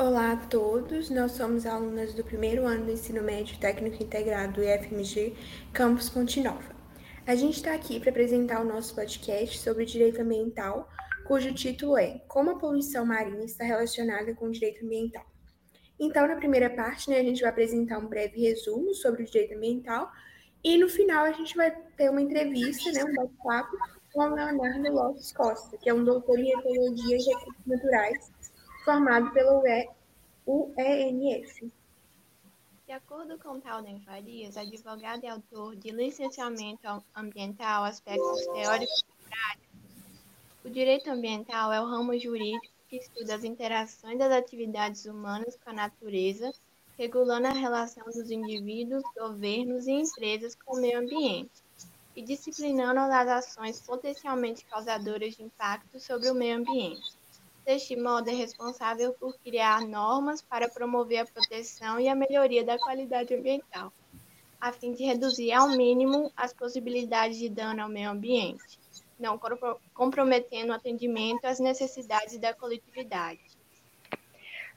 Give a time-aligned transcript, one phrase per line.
[0.00, 4.64] Olá a todos, nós somos alunas do primeiro ano do Ensino Médio Técnico Integrado do
[4.64, 5.36] IFMG
[5.74, 6.74] Campus Ponte Nova.
[7.26, 10.88] A gente está aqui para apresentar o nosso podcast sobre direito ambiental,
[11.26, 15.26] cujo título é Como a poluição marinha está relacionada com o direito ambiental.
[16.00, 19.54] Então, na primeira parte, né, a gente vai apresentar um breve resumo sobre o direito
[19.54, 20.10] ambiental
[20.64, 23.76] e no final a gente vai ter uma entrevista, né, um bate-papo
[24.14, 28.39] com o Leonardo Lopes Costa, que é um doutor em Ecologia e Recursos Naturais
[28.90, 29.62] formado pelo
[30.46, 31.72] UENF.
[32.84, 39.70] De acordo com Talden Farias, advogado e autor de licenciamento ambiental, aspectos teóricos e práticos,
[40.64, 45.70] o direito ambiental é o ramo jurídico que estuda as interações das atividades humanas com
[45.70, 46.52] a natureza,
[46.98, 51.62] regulando a relação dos indivíduos, governos e empresas com o meio ambiente,
[52.16, 57.19] e disciplinando as ações potencialmente causadoras de impacto sobre o meio ambiente.
[57.70, 62.76] Deste modo, é responsável por criar normas para promover a proteção e a melhoria da
[62.76, 63.92] qualidade ambiental,
[64.60, 68.76] a fim de reduzir ao mínimo as possibilidades de dano ao meio ambiente,
[69.16, 69.38] não
[69.94, 73.40] comprometendo o atendimento às necessidades da coletividade.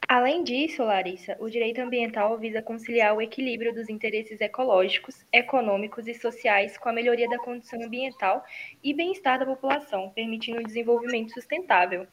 [0.06, 6.14] Além disso, Larissa, o direito ambiental visa conciliar o equilíbrio dos interesses ecológicos, econômicos e
[6.14, 8.44] sociais com a melhoria da condição ambiental
[8.84, 12.06] e bem-estar da população, permitindo um desenvolvimento sustentável.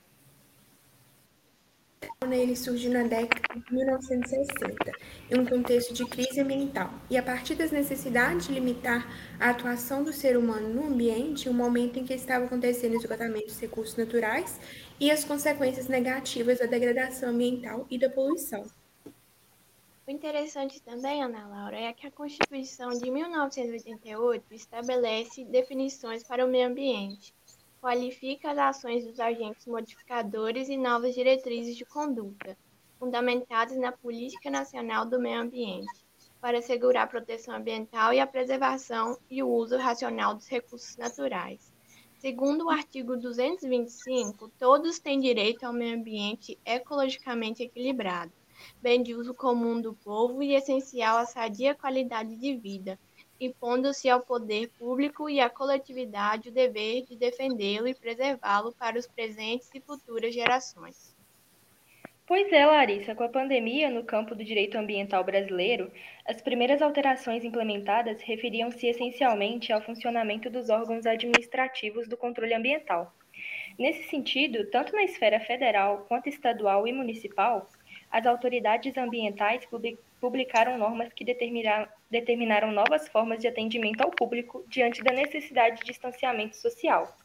[2.31, 4.91] Ele surgiu na década de 1960,
[5.29, 9.05] em um contexto de crise ambiental, e a partir das necessidades de limitar
[9.39, 12.97] a atuação do ser humano no ambiente, o um momento em que estava acontecendo o
[12.97, 14.59] esgotamento dos recursos naturais
[14.99, 18.65] e as consequências negativas da degradação ambiental e da poluição.
[20.07, 26.49] O interessante também, Ana Laura, é que a Constituição de 1988 estabelece definições para o
[26.49, 27.33] meio ambiente
[27.81, 32.55] qualifica as ações dos agentes modificadores e novas diretrizes de conduta,
[32.99, 36.05] fundamentadas na Política Nacional do Meio Ambiente,
[36.39, 41.73] para assegurar a proteção ambiental e a preservação e o uso racional dos recursos naturais.
[42.19, 48.31] Segundo o artigo 225, todos têm direito ao meio ambiente ecologicamente equilibrado,
[48.79, 52.99] bem de uso comum do povo e essencial à sadia qualidade de vida,
[53.45, 59.07] impondo-se ao poder público e à coletividade o dever de defendê-lo e preservá-lo para os
[59.07, 61.15] presentes e futuras gerações.
[62.27, 65.91] Pois é, Larissa, com a pandemia no campo do direito ambiental brasileiro,
[66.25, 73.13] as primeiras alterações implementadas referiam-se essencialmente ao funcionamento dos órgãos administrativos do controle ambiental.
[73.77, 77.69] Nesse sentido, tanto na esfera federal quanto estadual e municipal,
[78.11, 79.65] as autoridades ambientais
[80.21, 86.55] publicaram normas que determinaram, novas formas de atendimento ao público diante da necessidade de distanciamento
[86.55, 87.17] social,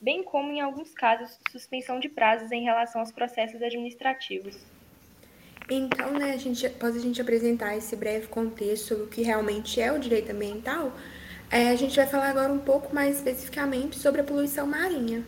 [0.00, 4.58] bem como, em alguns casos, suspensão de prazos em relação aos processos administrativos.
[5.70, 9.78] Então, né, a gente, após a gente apresentar esse breve contexto sobre o que realmente
[9.78, 10.90] é o direito ambiental,
[11.50, 15.22] é, a gente vai falar agora um pouco mais especificamente sobre a poluição marinha.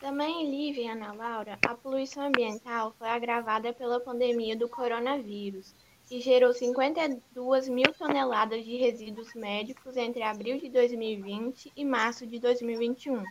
[0.00, 5.74] Também em Lívia e Ana Laura, a poluição ambiental foi agravada pela pandemia do coronavírus,
[6.08, 12.38] que gerou 52 mil toneladas de resíduos médicos entre abril de 2020 e março de
[12.38, 13.22] 2021,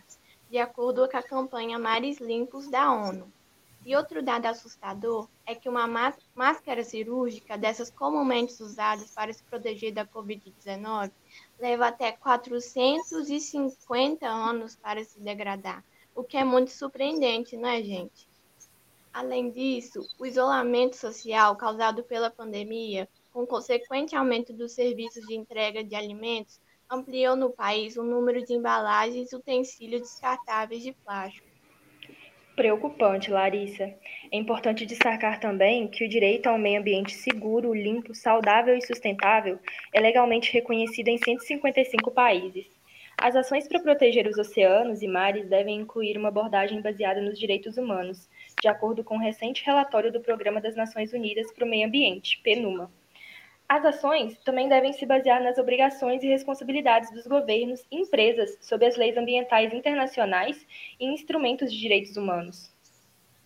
[0.48, 3.26] de acordo com a campanha Mares Limpos da ONU.
[3.84, 5.88] E outro dado assustador é que uma
[6.36, 11.10] máscara cirúrgica, dessas comumente usadas para se proteger da Covid-19,
[11.58, 15.82] leva até 450 anos para se degradar
[16.20, 18.28] o que é muito surpreendente, né, gente?
[19.12, 25.82] Além disso, o isolamento social causado pela pandemia, com consequente aumento dos serviços de entrega
[25.82, 26.60] de alimentos,
[26.90, 31.48] ampliou no país o número de embalagens e utensílios descartáveis de plástico.
[32.54, 33.84] Preocupante, Larissa.
[34.30, 38.82] É importante destacar também que o direito a um meio ambiente seguro, limpo, saudável e
[38.82, 39.58] sustentável
[39.94, 42.79] é legalmente reconhecido em 155 países.
[43.22, 47.76] As ações para proteger os oceanos e mares devem incluir uma abordagem baseada nos direitos
[47.76, 48.26] humanos,
[48.62, 51.86] de acordo com o um recente relatório do Programa das Nações Unidas para o Meio
[51.86, 52.90] Ambiente, PNUMA.
[53.68, 58.86] As ações também devem se basear nas obrigações e responsabilidades dos governos e empresas sob
[58.86, 60.66] as leis ambientais internacionais
[60.98, 62.72] e instrumentos de direitos humanos.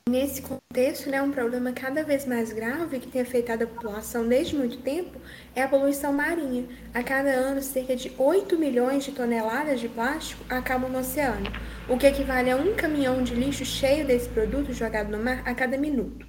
[0.06, 4.54] Nesse contexto, né, um problema cada vez mais grave que tem afetado a população desde
[4.54, 5.18] muito tempo
[5.56, 6.68] é a poluição marinha.
[6.92, 11.50] A cada ano, cerca de 8 milhões de toneladas de plástico acabam no oceano,
[11.88, 15.54] o que equivale a um caminhão de lixo cheio desse produto jogado no mar a
[15.54, 16.26] cada minuto.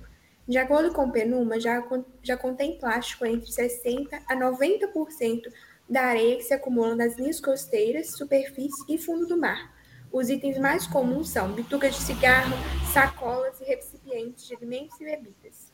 [0.48, 1.84] De acordo com o PNUMA, já,
[2.24, 5.52] já contém plástico entre 60% a 90%
[5.90, 9.75] da areia que se acumula nas linhas costeiras, superfície e fundo do mar.
[10.16, 12.56] Os itens mais comuns são bitucas de cigarro,
[12.94, 15.74] sacolas e recipientes de alimentos e bebidas.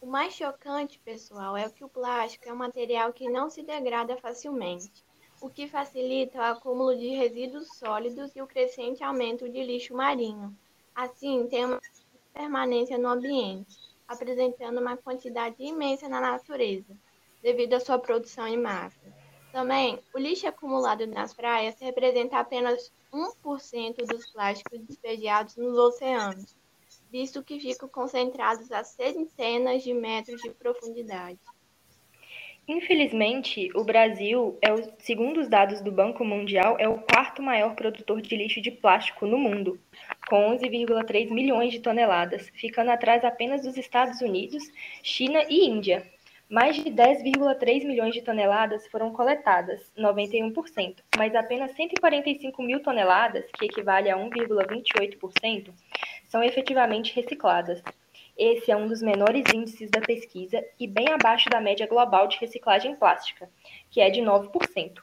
[0.00, 4.16] O mais chocante, pessoal, é que o plástico é um material que não se degrada
[4.16, 5.04] facilmente,
[5.42, 10.56] o que facilita o acúmulo de resíduos sólidos e o crescente aumento de lixo marinho.
[10.94, 11.82] Assim, tem uma
[12.32, 13.76] permanência no ambiente,
[14.08, 16.96] apresentando uma quantidade imensa na natureza,
[17.42, 19.13] devido à sua produção em massa.
[19.54, 26.56] Também, o lixo acumulado nas praias representa apenas 1% dos plásticos despejados nos oceanos
[27.14, 31.38] visto que ficam concentrados a centenas de metros de profundidade.
[32.66, 37.76] Infelizmente, o Brasil, é o, segundo os dados do Banco Mundial, é o quarto maior
[37.76, 39.78] produtor de lixo de plástico no mundo,
[40.28, 44.64] com 11,3 milhões de toneladas, ficando atrás apenas dos Estados Unidos,
[45.00, 46.13] China e Índia.
[46.48, 53.64] Mais de 10,3 milhões de toneladas foram coletadas, 91%, mas apenas 145 mil toneladas, que
[53.64, 55.72] equivale a 1,28%,
[56.28, 57.82] são efetivamente recicladas.
[58.36, 62.38] Esse é um dos menores índices da pesquisa e bem abaixo da média global de
[62.38, 63.48] reciclagem plástica,
[63.90, 65.00] que é de 9%.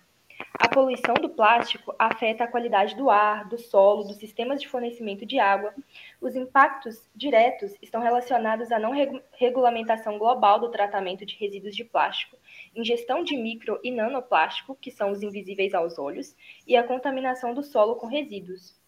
[0.53, 5.25] A poluição do plástico afeta a qualidade do ar, do solo, dos sistemas de fornecimento
[5.25, 5.73] de água.
[6.21, 8.93] Os impactos diretos estão relacionados à não
[9.33, 12.37] regulamentação global do tratamento de resíduos de plástico,
[12.75, 16.35] ingestão de micro e nanoplástico, que são os invisíveis aos olhos,
[16.65, 18.79] e a contaminação do solo com resíduos.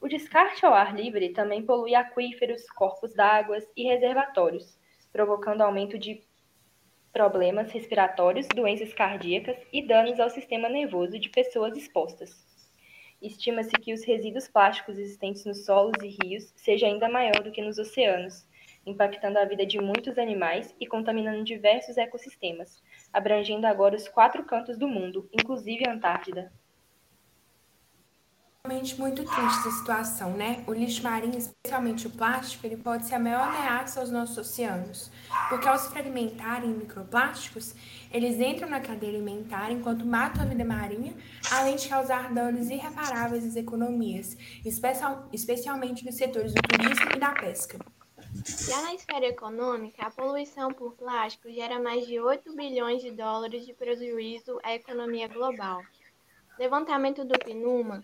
[0.00, 4.78] O descarte ao ar livre também polui aquíferos, corpos d'água e reservatórios,
[5.10, 6.22] provocando aumento de
[7.14, 12.44] problemas respiratórios, doenças cardíacas e danos ao sistema nervoso de pessoas expostas.
[13.22, 17.62] Estima-se que os resíduos plásticos existentes nos solos e rios seja ainda maior do que
[17.62, 18.44] nos oceanos,
[18.84, 22.82] impactando a vida de muitos animais e contaminando diversos ecossistemas,
[23.12, 26.52] abrangendo agora os quatro cantos do mundo, inclusive a Antártida
[28.66, 30.64] realmente muito triste essa situação, né?
[30.66, 35.10] O lixo marinho, especialmente o plástico, ele pode ser a maior ameaça aos nossos oceanos,
[35.50, 37.74] porque ao se fragmentarem em microplásticos,
[38.10, 41.14] eles entram na cadeia alimentar enquanto matam a vida marinha,
[41.52, 44.34] além de causar danos irreparáveis às economias,
[44.64, 47.78] especial, especialmente nos setores do turismo e da pesca.
[48.66, 53.66] Já na esfera econômica, a poluição por plástico gera mais de 8 bilhões de dólares
[53.66, 55.82] de prejuízo à economia global.
[56.58, 58.02] Levantamento do PNUMA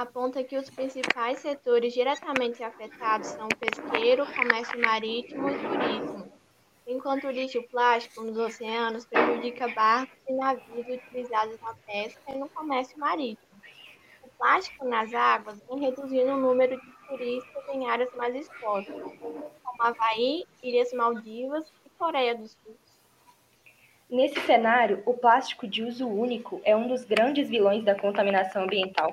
[0.00, 6.32] aponta que os principais setores diretamente afetados são o pesqueiro, comércio marítimo e turismo,
[6.86, 12.48] enquanto o lixo plástico nos oceanos prejudica barcos e navios utilizados na pesca e no
[12.48, 13.48] comércio marítimo.
[14.22, 19.82] O plástico nas águas vem reduzindo o número de turistas em áreas mais expostas, como
[19.82, 22.76] Havaí, Ilhas Maldivas e Coreia do Sul.
[24.08, 29.12] Nesse cenário, o plástico de uso único é um dos grandes vilões da contaminação ambiental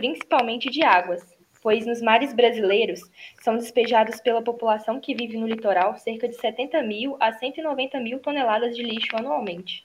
[0.00, 1.22] principalmente de águas,
[1.60, 3.02] pois nos mares brasileiros
[3.42, 8.18] são despejados pela população que vive no litoral cerca de 70 mil a 190 mil
[8.18, 9.84] toneladas de lixo anualmente.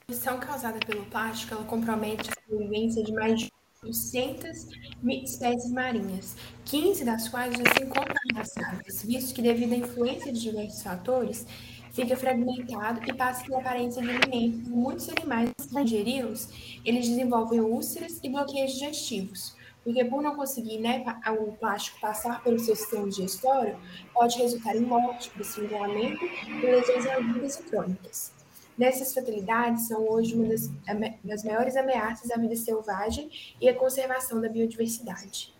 [0.00, 3.52] A poluição causada pelo plástico ela compromete a sobrevivência de mais de
[3.84, 4.66] 800
[5.22, 10.40] espécies marinhas, 15 das quais já se encontram ameaçadas, visto que devido à influência de
[10.40, 11.46] diversos fatores,
[11.98, 14.68] fica fragmentado e passa pela aparência de alimentos.
[14.68, 21.04] Muitos animais, ao ingeri-los, eles desenvolvem úlceras e bloqueios digestivos, porque por não conseguir né,
[21.40, 23.76] o plástico passar pelo seu sistema digestório,
[24.14, 28.32] pode resultar em morte, desfibramento e lesões agudas e crônicas.
[28.76, 30.70] Nessas fatalidades são hoje uma das,
[31.24, 33.28] das maiores ameaças à vida selvagem
[33.60, 35.52] e à conservação da biodiversidade.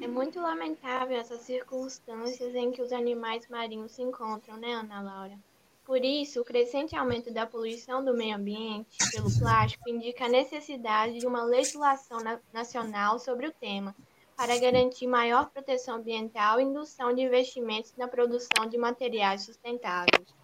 [0.00, 5.49] É muito lamentável essas circunstâncias em que os animais marinhos se encontram, né, Ana Laura?
[5.90, 11.18] Por isso, o crescente aumento da poluição do meio ambiente pelo plástico indica a necessidade
[11.18, 13.92] de uma legislação na nacional sobre o tema,
[14.36, 20.39] para garantir maior proteção ambiental e indução de investimentos na produção de materiais sustentáveis.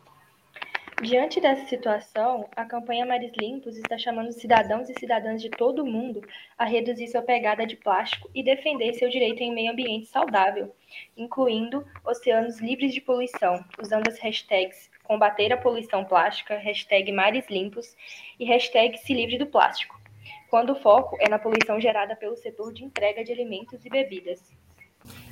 [1.03, 5.87] Diante dessa situação, a campanha Mares Limpos está chamando cidadãos e cidadãs de todo o
[5.87, 6.26] mundo
[6.57, 10.75] a reduzir sua pegada de plástico e defender seu direito em meio ambiente saudável,
[11.15, 17.95] incluindo oceanos livres de poluição, usando as hashtags combater a poluição plástica, hashtag mares limpos
[18.41, 20.00] e hashtag se livre do plástico,
[20.49, 24.41] quando o foco é na poluição gerada pelo setor de entrega de alimentos e bebidas.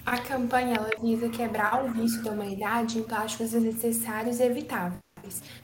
[0.05, 5.04] A campanha visa quebrar o vício da humanidade em plásticos desnecessários e evitáveis,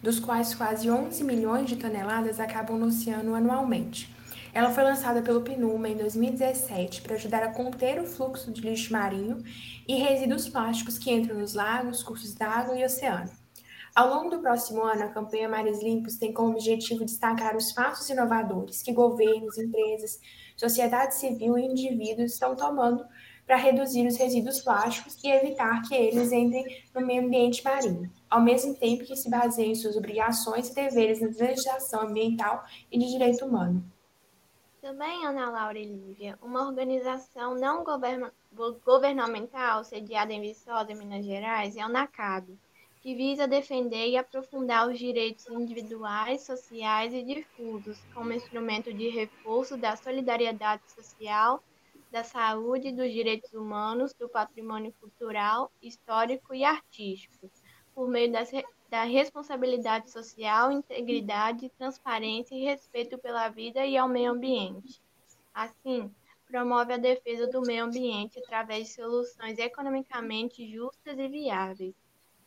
[0.03, 4.15] dos quais quase 11 milhões de toneladas acabam no oceano anualmente.
[4.53, 8.93] Ela foi lançada pelo PNUMA em 2017 para ajudar a conter o fluxo de lixo
[8.93, 9.43] marinho
[9.87, 13.31] e resíduos plásticos que entram nos lagos, cursos d'água e oceano.
[13.95, 18.09] Ao longo do próximo ano, a campanha Mares Limpos tem como objetivo destacar os passos
[18.09, 20.21] inovadores que governos, empresas,
[20.57, 23.05] sociedade civil e indivíduos estão tomando
[23.47, 26.65] para reduzir os resíduos plásticos e evitar que eles entrem
[26.95, 31.21] no meio ambiente marinho, ao mesmo tempo que se baseiem em suas obrigações e deveres
[31.21, 33.85] na legislação ambiental e de direito humano.
[34.81, 37.85] Também, Ana Laura e Lívia, uma organização não
[38.83, 42.57] governamental sediada em Viçosa, Minas Gerais, é o NACAB,
[43.03, 49.77] que visa defender e aprofundar os direitos individuais, sociais e difusos, como instrumento de reforço
[49.77, 51.63] da solidariedade social,
[52.11, 57.51] da saúde, dos direitos humanos, do patrimônio cultural, histórico e artístico,
[57.95, 58.51] por meio das,
[58.89, 65.01] da responsabilidade social, integridade, transparência e respeito pela vida e ao meio ambiente.
[65.53, 66.11] Assim,
[66.47, 71.95] promove a defesa do meio ambiente através de soluções economicamente justas e viáveis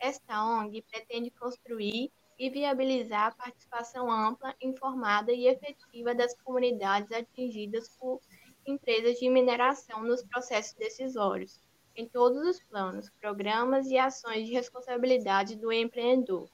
[0.03, 7.87] esta ONG pretende construir e viabilizar a participação ampla, informada e efetiva das comunidades atingidas
[7.97, 8.19] por
[8.67, 11.57] empresas de mineração nos processos decisórios,
[11.95, 16.49] em todos os planos, programas e ações de responsabilidade do empreendedor.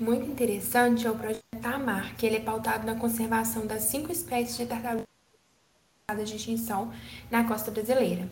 [0.00, 4.56] Muito interessante é o projeto Tamar, que ele é pautado na conservação das cinco espécies
[4.56, 5.06] de tartarugas
[6.24, 6.92] de extinção
[7.30, 8.28] na costa brasileira.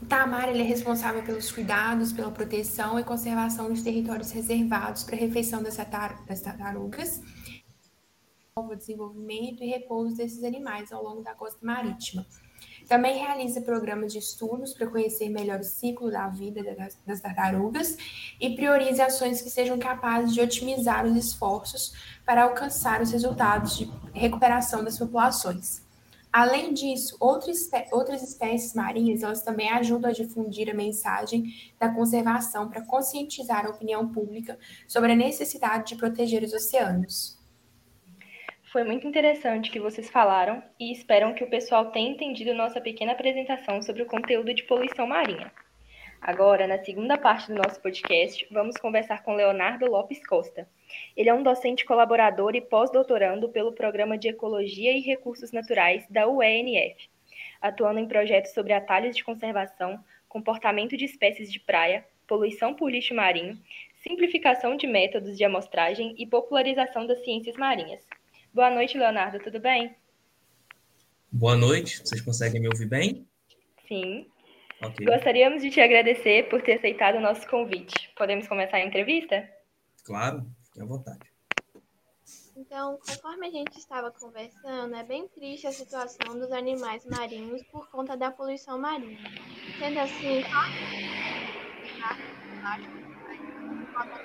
[0.00, 5.16] O Tamar ele é responsável pelos cuidados, pela proteção e conservação dos territórios reservados para
[5.16, 7.22] a refeição das, das tartarugas,
[8.56, 12.26] o desenvolvimento e repouso desses animais ao longo da costa marítima.
[12.92, 16.62] Também realiza programas de estudos para conhecer melhor o ciclo da vida
[17.06, 17.96] das, tartarugas
[18.38, 21.94] e prioriza ações que sejam capazes de otimizar os esforços
[22.26, 25.80] para alcançar os resultados de recuperação das populações.
[26.30, 31.46] Além disso, outras, outras espécies marinhas elas também ajudam a difundir a mensagem
[31.80, 37.41] da conservação para conscientizar a opinião pública sobre a necessidade de proteger os oceanos.
[38.72, 42.80] Foi muito interessante o que vocês falaram e espero que o pessoal tenha entendido nossa
[42.80, 45.52] pequena apresentação sobre o conteúdo de poluição marinha.
[46.22, 50.66] Agora, na segunda parte do nosso podcast, vamos conversar com Leonardo Lopes Costa.
[51.14, 56.26] Ele é um docente colaborador e pós-doutorando pelo Programa de Ecologia e Recursos Naturais da
[56.26, 57.10] UENF,
[57.60, 63.14] atuando em projetos sobre atalhos de conservação, comportamento de espécies de praia, poluição por lixo
[63.14, 63.58] marinho,
[64.02, 68.02] simplificação de métodos de amostragem e popularização das ciências marinhas.
[68.54, 69.96] Boa noite, Leonardo, tudo bem?
[71.30, 73.26] Boa noite, vocês conseguem me ouvir bem?
[73.88, 74.26] Sim.
[74.84, 75.06] Okay.
[75.06, 78.12] Gostaríamos de te agradecer por ter aceitado o nosso convite.
[78.14, 79.48] Podemos começar a entrevista?
[80.04, 81.32] Claro, fique à vontade.
[82.54, 87.88] Então, conforme a gente estava conversando, é bem triste a situação dos animais marinhos por
[87.90, 89.18] conta da poluição marinha.
[89.78, 90.42] Sendo assim,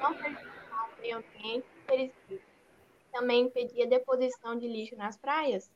[0.01, 2.56] não prejudicar o meio ambiente e
[3.17, 5.69] também impedir a deposição de lixo nas praias?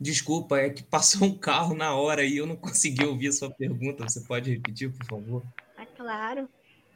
[0.00, 3.50] Desculpa, é que passou um carro na hora e eu não consegui ouvir a sua
[3.52, 4.08] pergunta.
[4.08, 5.42] Você pode repetir, por favor?
[5.76, 6.48] Ah, claro.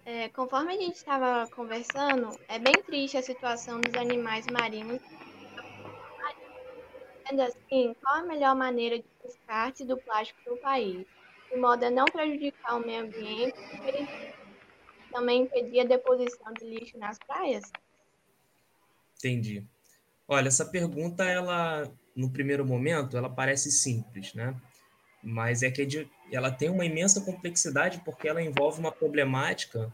[0.04, 5.00] É, conforme a gente estava conversando, é bem triste a situação dos animais marinhos.
[7.26, 11.04] Sendo assim, qual a melhor maneira de descarte do plástico no país?
[11.50, 13.54] De modo a não prejudicar o meio ambiente
[13.84, 14.08] e
[15.10, 17.62] também impedir a deposição de lixo nas praias?
[19.22, 19.64] Entendi.
[20.26, 24.56] Olha, essa pergunta, ela, no primeiro momento, ela parece simples, né?
[25.22, 29.92] Mas é que ela tem uma imensa complexidade porque ela envolve uma problemática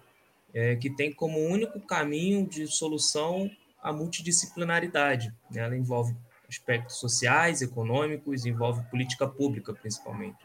[0.55, 3.51] é, que tem como único caminho de solução
[3.83, 5.35] a multidisciplinaridade.
[5.51, 5.61] Né?
[5.61, 6.17] Ela envolve
[6.49, 10.39] aspectos sociais, econômicos, envolve política pública, principalmente.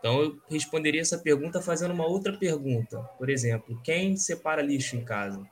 [0.00, 2.98] Então, eu responderia essa pergunta fazendo uma outra pergunta.
[3.16, 5.46] Por exemplo, quem separa lixo em casa?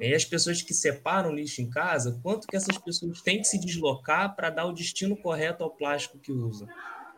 [0.00, 3.58] E as pessoas que separam lixo em casa, quanto que essas pessoas têm que se
[3.58, 6.68] deslocar para dar o destino correto ao plástico que usam?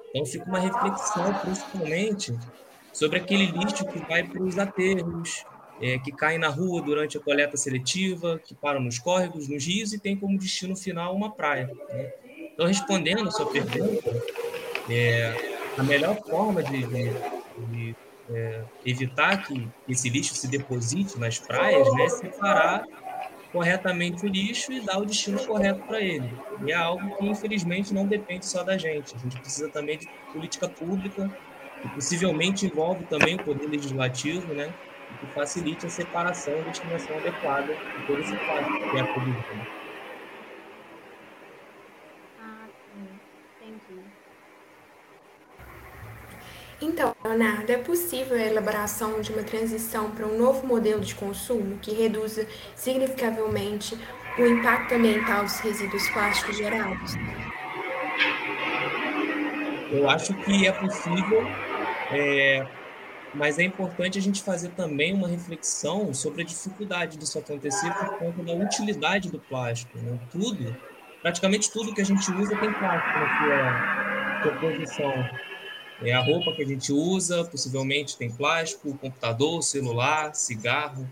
[0.09, 2.37] Então fica uma reflexão, principalmente,
[2.93, 5.45] sobre aquele lixo que vai para os aterros,
[5.81, 9.93] é, que caem na rua durante a coleta seletiva, que param nos córregos, nos rios
[9.93, 11.71] e tem como destino final uma praia.
[11.89, 12.13] Né?
[12.53, 14.11] Então, respondendo a sua pergunta,
[14.89, 17.11] é, a melhor forma de, de,
[17.71, 17.97] de
[18.31, 22.85] é, evitar que esse lixo se deposite nas praias, né, separar
[23.53, 26.31] corretamente o lixo e dar o destino correto para ele.
[26.65, 29.15] E é algo que, infelizmente, não depende só da gente.
[29.17, 31.29] A gente precisa também de política pública,
[31.83, 34.73] que possivelmente envolve também o poder legislativo, né,
[35.19, 39.81] que facilite a separação e a destinação adequada de todo esse plástico que é produzido.
[46.83, 51.79] Então, Leonardo, é possível a elaboração de uma transição para um novo modelo de consumo
[51.79, 53.99] que reduza significativamente
[54.39, 57.17] o impacto ambiental dos resíduos plásticos gerados?
[59.91, 61.43] eu acho que é possível,
[62.13, 62.67] é,
[63.35, 68.19] mas é importante a gente fazer também uma reflexão sobre a dificuldade disso acontecer por
[68.19, 69.99] conta da utilidade do plástico.
[69.99, 70.19] Né?
[70.31, 70.77] Tudo,
[71.23, 75.29] praticamente tudo que a gente usa tem plástico na sua, sua posição.
[76.03, 81.07] É a roupa que a gente usa, possivelmente tem plástico, computador, celular, cigarro.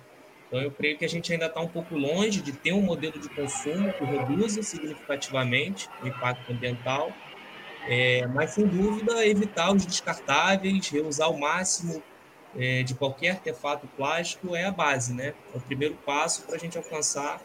[0.46, 3.18] Então, eu creio que a gente ainda está um pouco longe de ter um modelo
[3.18, 7.12] de consumo que reduza significativamente o impacto ambiental,
[7.86, 12.02] é, mas, sem dúvida, evitar os descartáveis, reusar o máximo
[12.56, 15.34] é, de qualquer artefato plástico é a base, né?
[15.54, 17.40] É o primeiro passo para a gente alcançar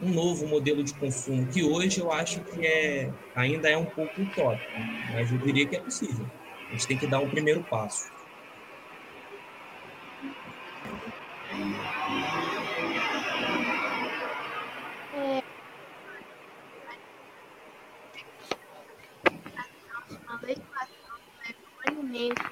[0.00, 4.20] um novo modelo de consumo, que hoje eu acho que é, ainda é um pouco
[4.20, 4.70] utópico,
[5.12, 6.26] mas eu diria que é possível.
[6.68, 8.10] A gente tem que dar um primeiro passo.
[15.14, 15.42] É...
[20.42, 20.62] Leva
[21.66, 22.42] o alimento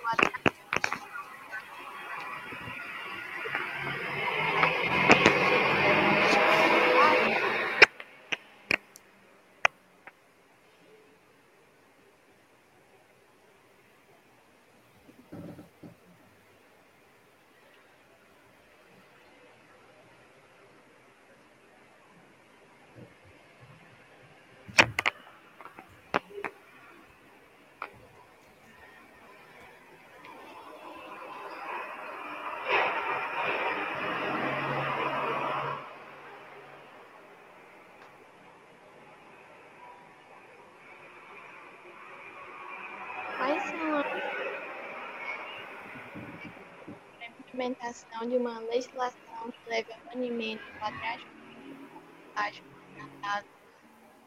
[47.54, 51.34] implementação de uma legislação que leve ao banimento do plástico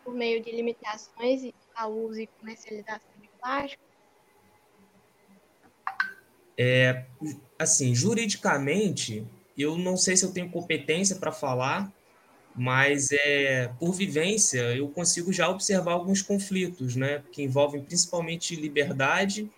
[0.03, 3.83] por meio de limitações ao uso e comercialização de plástico?
[6.57, 7.05] É,
[7.59, 9.27] assim, juridicamente,
[9.57, 11.91] eu não sei se eu tenho competência para falar,
[12.57, 19.49] mas é por vivência eu consigo já observar alguns conflitos, né, que envolvem principalmente liberdade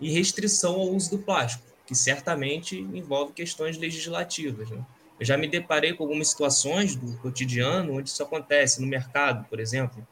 [0.00, 4.70] e restrição ao uso do plástico que certamente envolve questões legislativas.
[4.70, 4.84] Né?
[5.20, 9.60] Eu já me deparei com algumas situações do cotidiano onde isso acontece, no mercado, por
[9.60, 10.06] exemplo.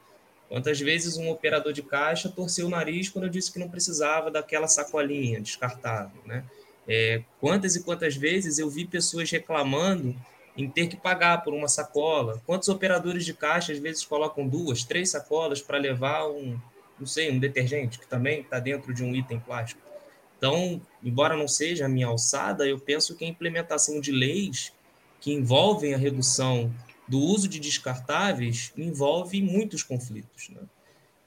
[0.48, 4.30] Quantas vezes um operador de caixa torceu o nariz quando eu disse que não precisava
[4.30, 6.44] daquela sacolinha descartável, né?
[6.88, 10.16] É, quantas e quantas vezes eu vi pessoas reclamando
[10.56, 12.40] em ter que pagar por uma sacola?
[12.46, 16.58] Quantos operadores de caixa às vezes colocam duas, três sacolas para levar um,
[16.98, 19.80] não sei, um detergente que também está dentro de um item plástico?
[20.36, 24.72] Então, embora não seja a minha alçada, eu penso que a implementação de leis
[25.20, 26.74] que envolvem a redução
[27.06, 30.48] do uso de descartáveis envolve muitos conflitos.
[30.48, 30.62] Né?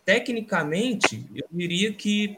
[0.04, 2.38] Tecnicamente, eu diria que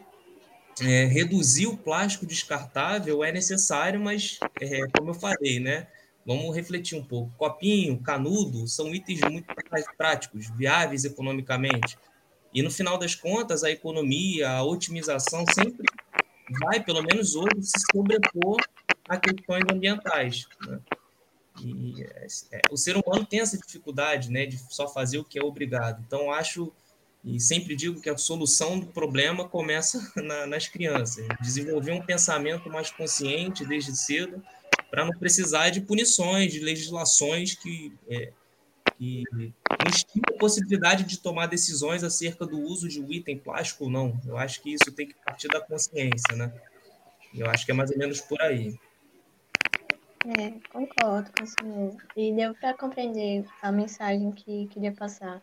[0.82, 5.88] é, reduzir o plástico descartável é necessário, mas, é, como eu falei, né?
[6.26, 7.32] Vamos refletir um pouco.
[7.38, 9.48] Copinho, canudo são itens muito
[9.96, 11.98] práticos, viáveis economicamente.
[12.54, 15.86] E no final das contas, a economia, a otimização sempre
[16.62, 18.58] vai, pelo menos hoje, se sobrepor
[19.08, 20.48] a questões ambientais.
[20.66, 20.80] Né?
[21.62, 22.04] E
[22.52, 26.04] é, o ser humano tem essa dificuldade né, de só fazer o que é obrigado.
[26.06, 26.74] Então, acho
[27.26, 31.26] e sempre digo que a solução do problema começa na, nas crianças.
[31.42, 34.44] Desenvolver um pensamento mais consciente desde cedo
[34.90, 38.32] para não precisar de punições, de legislações que é,
[38.98, 39.24] que
[40.30, 44.20] a possibilidade de tomar decisões acerca do uso de um item plástico ou não.
[44.26, 46.54] Eu acho que isso tem que partir da consciência, né?
[47.34, 48.74] Eu acho que é mais ou menos por aí.
[50.40, 51.96] É, concordo com o senhor.
[52.16, 55.42] E deu para compreender a mensagem que queria passar.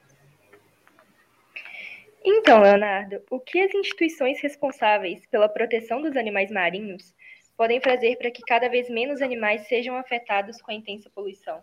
[2.24, 7.12] Então, Leonardo, o que as instituições responsáveis pela proteção dos animais marinhos
[7.56, 11.62] podem fazer para que cada vez menos animais sejam afetados com a intensa poluição?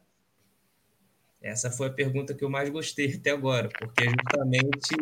[1.42, 4.96] Essa foi a pergunta que eu mais gostei até agora, porque é justamente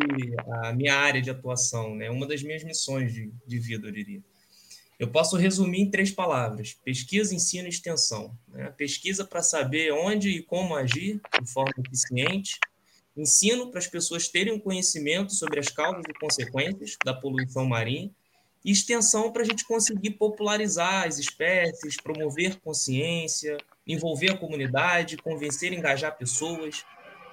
[0.64, 2.10] a minha área de atuação, né?
[2.12, 4.22] uma das minhas missões de, de vida, eu diria.
[5.00, 8.38] Eu posso resumir em três palavras: pesquisa, ensino e extensão.
[8.48, 8.72] Né?
[8.72, 12.60] Pesquisa para saber onde e como agir de forma eficiente,
[13.16, 18.12] ensino para as pessoas terem um conhecimento sobre as causas e consequências da poluição marinha,
[18.68, 25.72] e extensão para a gente conseguir popularizar as espécies, promover consciência, envolver a comunidade, convencer
[25.72, 26.84] engajar pessoas.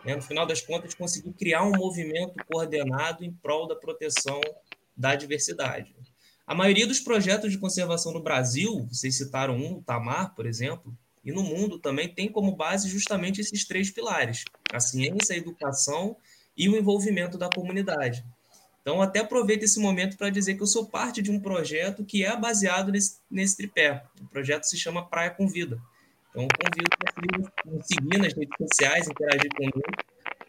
[0.04, 0.14] Né?
[0.14, 4.40] No final das contas, conseguir criar um movimento coordenado em prol da proteção
[4.96, 5.92] da diversidade.
[6.46, 10.96] A maioria dos projetos de conservação no Brasil, vocês citaram um, o Tamar, por exemplo,
[11.24, 16.16] e no mundo também tem como base justamente esses três pilares: a ciência, a educação
[16.56, 18.24] e o envolvimento da comunidade.
[18.84, 22.22] Então, até aproveito esse momento para dizer que eu sou parte de um projeto que
[22.22, 24.04] é baseado nesse, nesse tripé.
[24.20, 25.80] O projeto se chama Praia com Vida.
[26.28, 29.80] Então, convido para me seguir nas redes sociais, interagir comigo,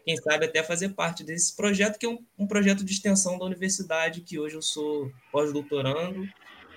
[0.04, 3.46] quem sabe até fazer parte desse projeto, que é um, um projeto de extensão da
[3.46, 6.28] universidade, que hoje eu sou pós-doutorando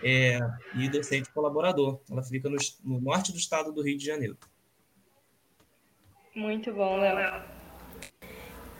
[0.02, 0.40] é,
[0.76, 2.00] e docente colaborador.
[2.10, 4.38] Ela fica no, no norte do estado do Rio de Janeiro.
[6.34, 7.59] Muito bom, Léo.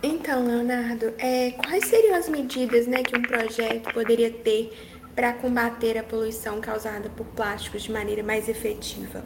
[0.02, 4.72] Então, Leonardo, é, quais seriam as medidas né, que um projeto poderia ter
[5.14, 9.26] para combater a poluição causada por plásticos de maneira mais efetiva?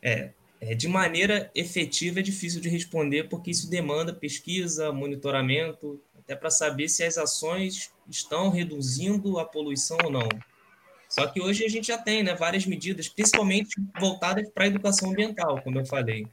[0.00, 0.30] É,
[0.60, 6.50] é, de maneira efetiva é difícil de responder, porque isso demanda pesquisa, monitoramento, até para
[6.50, 10.28] saber se as ações estão reduzindo a poluição ou não.
[11.06, 15.10] Só que hoje a gente já tem né, várias medidas, principalmente voltadas para a educação
[15.10, 16.26] ambiental, como eu falei.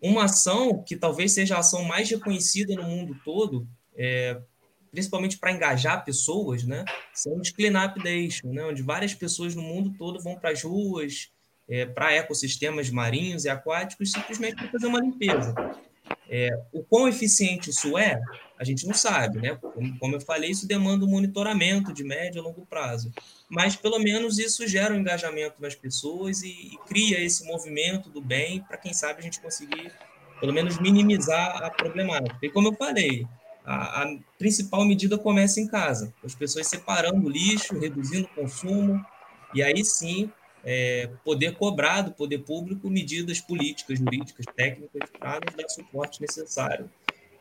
[0.00, 4.40] Uma ação que talvez seja a ação mais reconhecida no mundo todo, é,
[4.90, 9.94] principalmente para engajar pessoas, né, são os clean-up days, né, onde várias pessoas no mundo
[9.98, 11.30] todo vão para as ruas,
[11.68, 15.54] é, para ecossistemas marinhos e aquáticos, simplesmente para fazer uma limpeza.
[16.30, 18.20] É, o quão eficiente isso é,
[18.58, 19.56] a gente não sabe, né?
[19.56, 23.12] Como, como, eu falei, isso demanda um monitoramento de médio a longo prazo.
[23.48, 28.20] Mas, pelo menos, isso gera um engajamento nas pessoas e, e cria esse movimento do
[28.20, 29.92] bem para, quem sabe, a gente conseguir,
[30.40, 32.38] pelo menos, minimizar a problemática.
[32.42, 33.24] E, como eu falei,
[33.64, 39.00] a, a principal medida começa em casa, as pessoas separando o lixo, reduzindo o consumo,
[39.54, 40.32] e aí sim
[40.64, 46.90] é, poder cobrar do poder público medidas políticas, jurídicas, técnicas para dar suporte necessário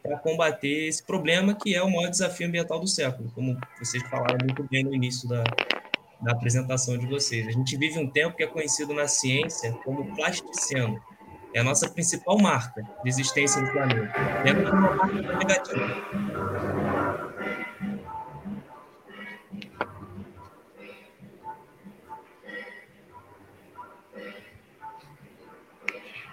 [0.07, 4.37] para combater esse problema que é o maior desafio ambiental do século, como vocês falaram
[4.41, 5.43] muito bem no início da,
[6.21, 7.45] da apresentação de vocês.
[7.47, 10.97] A gente vive um tempo que é conhecido na ciência como plasticeno.
[11.53, 14.13] É a nossa principal marca de existência no planeta.
[14.45, 16.56] É uma marca negativa.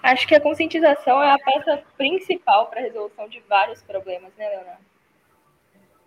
[0.04, 4.46] Acho que a conscientização é a peça principal para a resolução de vários problemas, né,
[4.50, 4.84] Leonardo?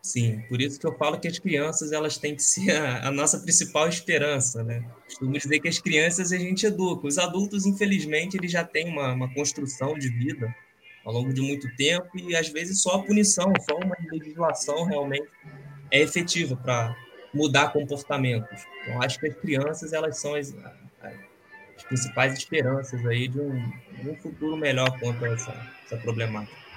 [0.04, 3.12] Sim, por isso que eu falo que as crianças elas têm que ser a, a
[3.12, 4.86] nossa principal esperança, né?
[5.04, 7.08] Costumo dizer que as crianças a gente educa.
[7.08, 10.56] Os adultos, infelizmente, eles já têm uma, uma construção de vida
[11.04, 15.28] ao longo de muito tempo e às vezes só a punição, só uma legislação realmente
[15.90, 16.96] é efetiva para
[17.34, 18.64] mudar comportamentos.
[18.84, 20.56] Então, acho que as crianças elas são as,
[21.78, 23.72] as principais esperanças aí de um,
[24.10, 25.54] um futuro melhor quanto a essa,
[25.86, 26.68] essa problemática.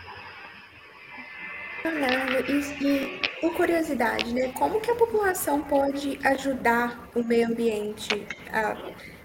[1.85, 8.27] Leonardo, e, por curiosidade, né, como que a população pode ajudar o meio ambiente?
[8.53, 8.77] Ah,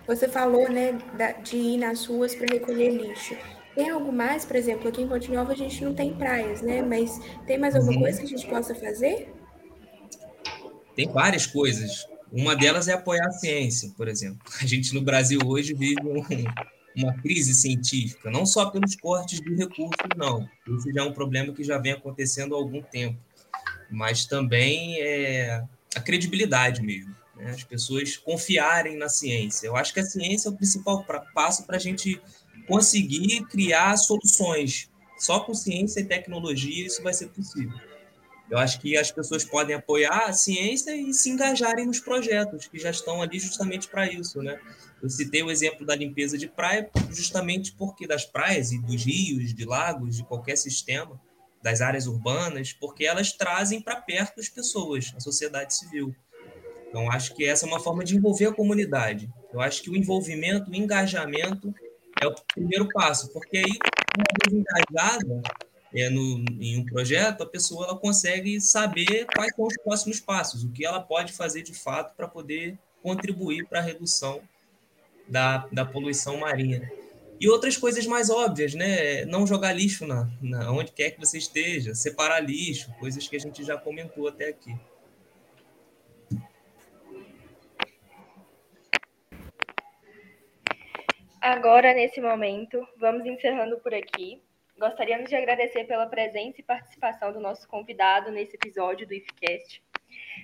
[0.07, 0.97] você falou, né,
[1.43, 3.35] de ir nas ruas para recolher lixo.
[3.75, 6.81] Tem algo mais, por exemplo, aqui em Ponte Nova a gente não tem praias, né?
[6.81, 8.01] Mas tem mais alguma uhum.
[8.03, 9.33] coisa que a gente possa fazer?
[10.95, 12.07] Tem várias coisas.
[12.31, 14.39] Uma delas é apoiar a ciência, por exemplo.
[14.61, 16.23] A gente no Brasil hoje vive um,
[16.95, 20.49] uma crise científica, não só pelos cortes de recursos, não.
[20.67, 23.19] Isso já é um problema que já vem acontecendo há algum tempo,
[23.89, 25.63] mas também é
[25.95, 27.15] a credibilidade mesmo.
[27.35, 27.51] Né?
[27.51, 29.67] As pessoas confiarem na ciência.
[29.67, 32.21] Eu acho que a ciência é o principal passo para a gente
[32.67, 34.89] conseguir criar soluções.
[35.17, 37.77] Só com ciência e tecnologia isso vai ser possível.
[38.49, 42.77] Eu acho que as pessoas podem apoiar a ciência e se engajarem nos projetos que
[42.77, 44.59] já estão ali justamente para isso, né?
[45.01, 49.53] Eu citei o exemplo da limpeza de praia justamente porque das praias e dos rios,
[49.53, 51.19] de lagos, de qualquer sistema,
[51.61, 56.15] das áreas urbanas, porque elas trazem para perto as pessoas, a sociedade civil.
[56.87, 59.29] Então, acho que essa é uma forma de envolver a comunidade.
[59.51, 61.73] Eu acho que o envolvimento, o engajamento
[62.21, 63.79] é o primeiro passo, porque aí,
[64.15, 65.41] uma vez engajada,
[65.93, 70.63] é, no, em um projeto, a pessoa ela consegue saber quais são os próximos passos,
[70.63, 74.41] o que ela pode fazer de fato para poder contribuir para a redução
[75.27, 76.91] da, da poluição marinha.
[77.39, 79.25] E outras coisas mais óbvias, né?
[79.25, 83.39] Não jogar lixo na, na onde quer que você esteja, separar lixo, coisas que a
[83.39, 84.73] gente já comentou até aqui.
[91.41, 94.41] Agora, nesse momento, vamos encerrando por aqui.
[94.79, 99.83] Gostaríamos de agradecer pela presença e participação do nosso convidado nesse episódio do IFCast.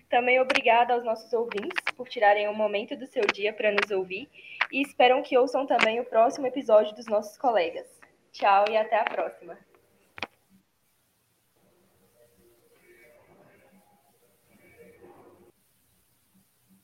[0.10, 4.30] Também obrigada aos nossos ouvintes por tirarem um momento do seu dia para nos ouvir
[4.71, 7.88] e esperam que ouçam também o próximo episódio dos nossos colegas.
[8.32, 9.58] Tchau e até a próxima.